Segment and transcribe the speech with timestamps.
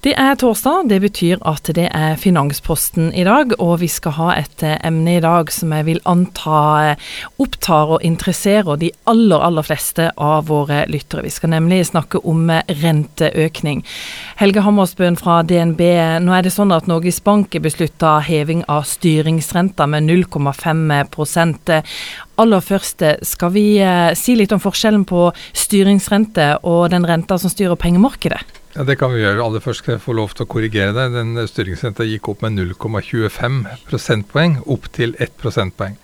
[0.00, 4.28] Det er torsdag, det betyr at det er Finansposten i dag, og vi skal ha
[4.40, 6.60] et eh, emne i dag som jeg vil anta
[6.94, 11.26] eh, opptar og interesserer de aller, aller fleste av våre lyttere.
[11.26, 13.82] Vi skal nemlig snakke om eh, renteøkning.
[14.40, 15.82] Helge Hammersbøen fra DNB,
[16.24, 21.74] nå er det sånn at Norges Bank beslutta heving av styringsrenta med 0,5%
[22.40, 23.66] Aller først, skal vi
[24.16, 28.59] si litt om forskjellen på styringsrente og den renta som styrer pengemarkedet?
[28.76, 29.42] Ja, Det kan vi gjøre.
[29.42, 31.16] Aller først skal jeg få lov til å korrigere deg.
[31.16, 35.96] Den styringsrenta gikk opp med 0,25 prosentpoeng, opp til 1 prosentpoeng.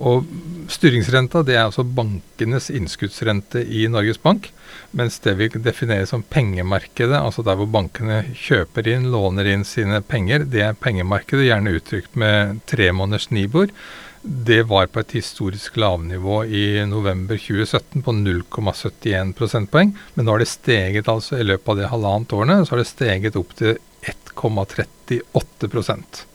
[0.00, 0.24] Og
[0.70, 4.48] Styringsrenta det er altså bankenes innskuddsrente i Norges Bank.
[4.96, 10.00] Mens det vi definerer som pengemarkedet, altså der hvor bankene kjøper inn, låner inn sine
[10.00, 13.74] penger, det er pengemarkedet, gjerne uttrykt med tre måneders Nibor.
[14.22, 19.94] Det var på et historisk lavnivå i november 2017 på 0,71 prosentpoeng.
[20.14, 22.90] Men nå har det steget altså i løpet av de halvannet årene så har det
[22.92, 26.29] steget opp til 1,38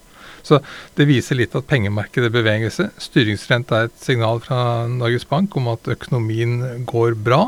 [0.46, 0.62] Så
[0.98, 2.92] det viser litt at pengemarkedet beveger seg.
[3.02, 7.48] Styringsrente er et signal fra Norges Bank om at økonomien går bra.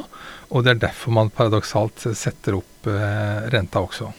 [0.50, 4.10] Og det er derfor man paradoksalt setter opp eh, renta også.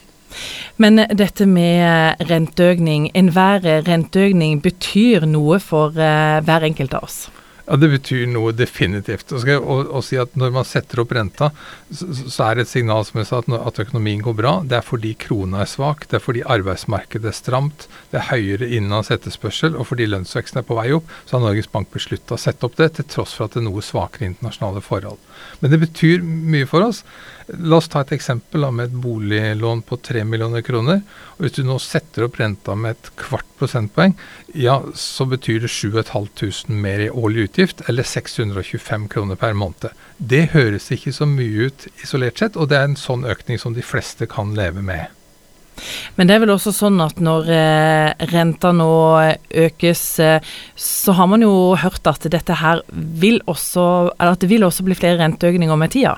[0.77, 7.23] Men dette med renteøkning, enhver renteøkning betyr noe for hver enkelt av oss?
[7.69, 9.29] Ja, Det betyr noe definitivt.
[9.29, 11.51] Og, skal, og, og si at Når man setter opp renta,
[11.93, 14.53] så, så, er det et signal som jeg sa, at, at økonomien går bra.
[14.65, 18.69] Det er fordi krona er svak, det er fordi arbeidsmarkedet er stramt, det er høyere
[18.69, 22.41] innenlands etterspørsel, og fordi lønnsveksten er på vei opp, så har Norges Bank beslutta å
[22.41, 25.21] sette opp det, til tross for at det er noe svakere internasjonale forhold.
[25.61, 27.03] Men det betyr mye for oss.
[27.49, 31.01] La oss ta et eksempel med et boliglån på 3 millioner kroner.
[31.37, 34.13] og Hvis du nå setter opp renta med et kvart prosentpoeng,
[34.53, 39.91] ja, så betyr det 7500 mer i årlig utgift, eller 625 kroner per måned.
[40.17, 43.75] Det høres ikke så mye ut isolert sett, og det er en sånn økning som
[43.75, 45.07] de fleste kan leve med.
[46.17, 48.91] Men det er vel også sånn at når eh, renta nå
[49.63, 53.85] økes, eh, så har man jo hørt at dette her vil også,
[54.17, 56.17] eller at det vil også bli flere renteøkninger med tida?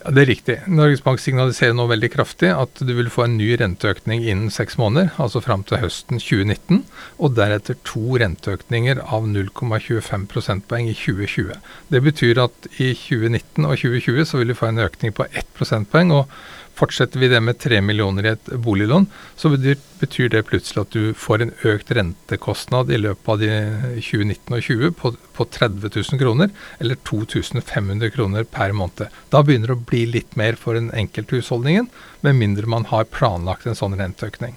[0.00, 0.56] Ja, Det er riktig.
[0.66, 4.78] Norges Bank signaliserer nå veldig kraftig at du vil få en ny renteøkning innen seks
[4.80, 6.86] måneder, altså fram til høsten 2019,
[7.18, 11.52] og deretter to renteøkninger av 0,25 prosentpoeng i 2020.
[11.92, 15.52] Det betyr at i 2019 og 2020 så vil du få en økning på 1
[15.58, 16.12] prosentpoeng.
[16.16, 16.32] og
[16.80, 19.04] Fortsetter vi det med 3 millioner i et boliglån,
[19.36, 23.50] så betyr det plutselig at du får en økt rentekostnad i løpet av de
[23.98, 29.12] 2019 og 2020 på, på 30 000 kroner, eller 2500 kroner per måned.
[29.28, 31.90] Da begynner det å bli litt mer for den enkelte husholdningen,
[32.24, 34.56] med mindre man har planlagt en sånn renteøkning.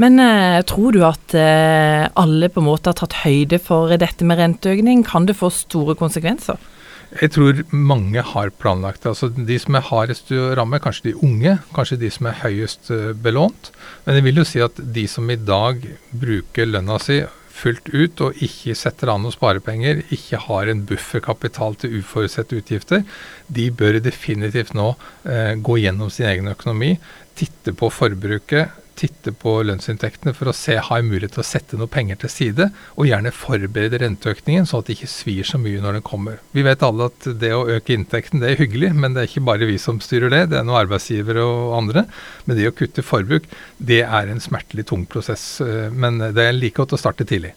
[0.00, 4.24] Men eh, tror du at eh, alle på en måte har tatt høyde for dette
[4.24, 5.02] med renteøkning?
[5.08, 6.62] Kan det få store konsekvenser?
[7.10, 9.10] Jeg tror mange har planlagt det.
[9.10, 12.90] Altså de som er hardest rammet, ramme, kanskje de unge, kanskje de som er høyest
[12.94, 13.72] eh, belånt.
[14.04, 15.82] Men jeg vil jo si at de som i dag
[16.14, 17.22] bruker lønna si
[17.60, 23.02] fullt ut og ikke setter an noen sparepenger, ikke har en bufferkapital til uforutsette utgifter,
[23.48, 24.92] de bør definitivt nå
[25.28, 26.94] eh, gå gjennom sin egen økonomi,
[27.36, 31.78] titte på forbruket, titte på lønnsinntektene for å se har jeg mulighet til å sette
[31.80, 35.80] noe penger til side, og gjerne forberede renteøkningen sånn at det ikke svir så mye
[35.82, 36.42] når den kommer.
[36.56, 39.46] Vi vet alle at det å øke inntekten det er hyggelig, men det er ikke
[39.48, 42.04] bare vi som styrer det, det er noen arbeidsgivere og andre.
[42.44, 45.46] Men det å kutte forbruk, det er en smertelig tung prosess.
[45.64, 47.54] Eh, men det er like godt å starte tidlig.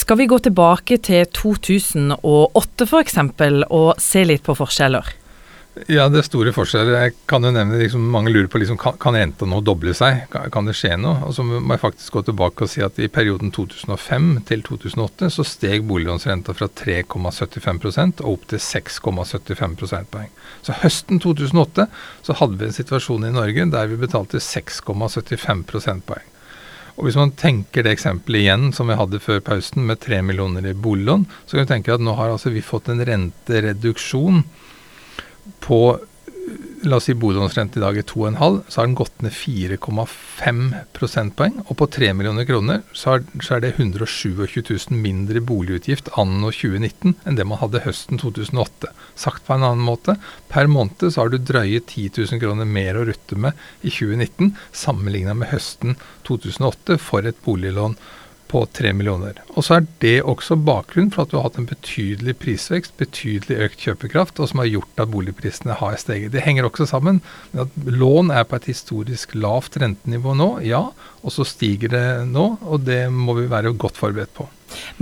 [0.00, 3.18] Skal vi gå tilbake til 2008 f.eks.
[3.68, 5.19] og se litt på forskjeller?
[5.86, 6.96] Ja, det er store forskjeller.
[6.98, 10.24] Jeg kan jo nevne, liksom, Mange lurer på liksom, kan, kan renta nå doble seg.
[10.32, 11.20] Kan, kan, det skje noe?
[11.28, 15.28] Og så må jeg faktisk gå tilbake og si at i perioden 2005 til 2008
[15.30, 20.32] så steg boliglånsrenta fra 3,75 og opp til 6,75 prosentpoeng.
[20.66, 21.86] Så høsten 2008
[22.26, 26.26] så hadde vi en situasjon i Norge der vi betalte 6,75 prosentpoeng.
[26.98, 30.66] Og Hvis man tenker det eksempelet igjen som vi hadde før pausen, med 3 millioner
[30.66, 34.42] i boliglån, så kan vi tenke at nå har altså vi fått en rentereduksjon
[35.64, 35.82] på
[36.80, 40.60] La oss si boliglånsrente i dag er 2,5, så har den gått ned 4,5
[40.96, 41.58] prosentpoeng.
[41.66, 46.48] Og på 3 millioner kroner så er, så er det 127 000 mindre boligutgift anno
[46.48, 48.94] 2019 enn det man hadde høsten 2008.
[49.12, 50.16] Sagt på en annen måte,
[50.48, 54.54] per måned så har du drøye 10 000 kroner mer å rutte med i 2019
[54.72, 56.00] sammenligna med høsten
[56.30, 57.98] 2008 for et boliglån
[58.50, 59.38] på 3 millioner.
[59.54, 63.60] Og så er det også bakgrunnen for at du har hatt en betydelig prisvekst, betydelig
[63.66, 66.32] økt kjøpekraft, og som har gjort at boligprisene har steget.
[66.34, 67.20] Det henger også sammen
[67.52, 70.82] med at lån er på et historisk lavt rentenivå nå, ja,
[71.20, 74.48] og så stiger det nå, og det må vi være godt forberedt på.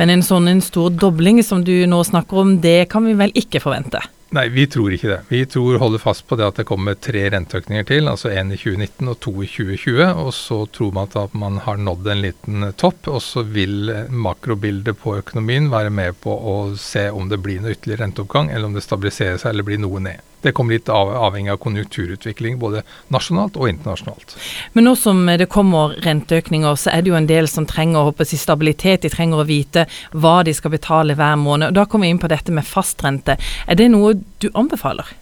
[0.01, 3.35] Men en sånn en stor dobling som du nå snakker om, det kan vi vel
[3.37, 4.01] ikke forvente?
[4.31, 5.19] Nei, vi tror ikke det.
[5.31, 8.59] Vi tror holder fast på det at det kommer tre renteøkninger til, altså én i
[8.61, 10.03] 2019 og to i 2020.
[10.21, 15.01] Og så tror man at man har nådd en liten topp, og så vil makrobildet
[15.01, 18.77] på økonomien være med på å se om det blir noe ytterligere renteoppgang, eller om
[18.77, 20.28] det stabiliserer seg eller blir noe ned.
[20.43, 24.37] Det kommer litt av, avhengig av konjunkturutvikling både nasjonalt og internasjonalt.
[24.73, 28.11] Men nå som det kommer renteøkninger, så er det jo en del som trenger å
[28.11, 29.03] håpe stabilitet.
[29.03, 31.73] De trenger å vite hva de skal betale hver måned.
[31.73, 33.39] Og Da kommer vi inn på dette med fastrente.
[33.67, 35.17] Er det noe du anbefaler?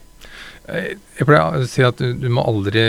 [0.67, 2.81] Jeg pleier å si at du, du, må aldri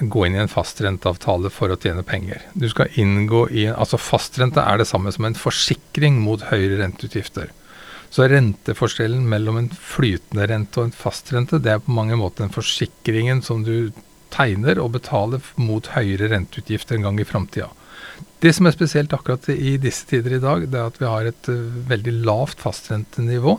[0.00, 2.42] gå inn i en fastrenteavtale for å tjene penger.
[2.58, 7.52] Du skal inngå i, altså Fastrente er det samme som en forsikring mot høyere renteutgifter.
[8.12, 12.52] Så renteforskjellen mellom en flytende rente og en fastrente, det er på mange måter den
[12.52, 13.92] forsikringen som du
[14.32, 17.70] tegner og betaler mot høyere renteutgifter en gang i framtida.
[18.42, 21.28] Det som er spesielt akkurat i disse tider i dag, det er at vi har
[21.30, 23.56] et uh, veldig lavt fastrentenivå.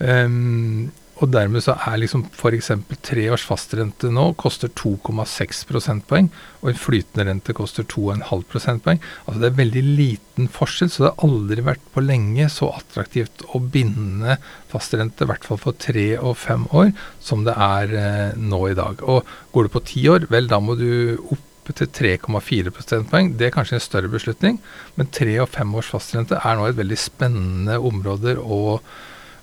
[0.00, 2.68] Um, og dermed så er liksom f.eks.
[3.06, 6.28] tre års fastrente nå koster 2,6 prosentpoeng,
[6.60, 9.00] og en flytende rente koster 2,5 prosentpoeng.
[9.24, 13.46] Altså det er veldig liten forskjell, så det har aldri vært på lenge så attraktivt
[13.56, 14.36] å binde
[14.72, 16.92] fastrente, i hvert fall for tre og fem år,
[17.24, 19.00] som det er eh, nå i dag.
[19.08, 19.24] Og
[19.56, 23.32] går du på ti år, vel da må du opp til 3,4 prosentpoeng.
[23.40, 24.60] Det er kanskje en større beslutning,
[25.00, 28.82] men tre og fem års fastrente er nå et veldig spennende område å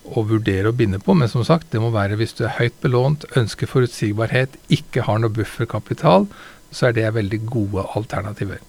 [0.04, 2.76] å vurdere å binde på, men som sagt, det må være hvis du er høyt
[2.84, 6.28] belånt, ønsker forutsigbarhet, ikke har noe bufferkapital,
[6.74, 8.62] så er det veldig gode alternativer.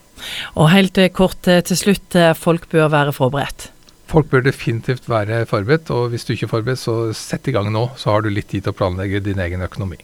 [0.54, 3.70] Og helt kort eh, til slutt, eh, folk bør være forberedt?
[4.10, 7.70] Folk bør definitivt være forberedt, og hvis du ikke er forberedt, så sett i gang
[7.72, 9.98] nå, så har du litt tid til å planlegge din egen økonomi.